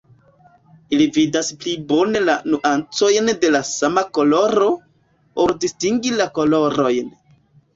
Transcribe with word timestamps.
Ili 0.95 1.05
vidas 1.17 1.49
pli 1.63 1.73
bone 1.91 2.21
la 2.23 2.37
nuancojn 2.53 3.31
de 3.43 3.53
la 3.57 3.63
sama 3.73 4.05
koloro, 4.19 4.71
ol 5.45 5.55
distingi 5.67 6.19
la 6.19 6.29
kolorojn. 6.41 7.15